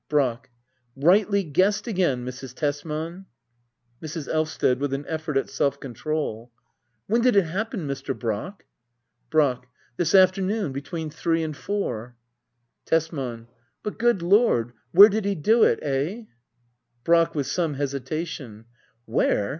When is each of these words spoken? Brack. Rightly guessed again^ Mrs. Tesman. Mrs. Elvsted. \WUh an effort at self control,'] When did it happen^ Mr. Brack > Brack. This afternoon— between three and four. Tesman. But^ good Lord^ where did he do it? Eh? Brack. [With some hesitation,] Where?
Brack. 0.09 0.49
Rightly 0.95 1.43
guessed 1.43 1.85
again^ 1.85 2.23
Mrs. 2.23 2.55
Tesman. 2.55 3.27
Mrs. 4.01 4.27
Elvsted. 4.27 4.77
\WUh 4.79 4.91
an 4.95 5.05
effort 5.07 5.37
at 5.37 5.47
self 5.47 5.79
control,'] 5.79 6.51
When 7.05 7.21
did 7.21 7.35
it 7.35 7.45
happen^ 7.45 7.85
Mr. 7.85 8.17
Brack 8.17 8.65
> 8.97 9.29
Brack. 9.29 9.67
This 9.97 10.15
afternoon— 10.15 10.71
between 10.71 11.11
three 11.11 11.43
and 11.43 11.55
four. 11.55 12.15
Tesman. 12.87 13.45
But^ 13.83 13.99
good 13.99 14.21
Lord^ 14.21 14.71
where 14.91 15.07
did 15.09 15.23
he 15.23 15.35
do 15.35 15.63
it? 15.63 15.77
Eh? 15.83 16.23
Brack. 17.03 17.35
[With 17.35 17.45
some 17.45 17.75
hesitation,] 17.75 18.65
Where? 19.05 19.49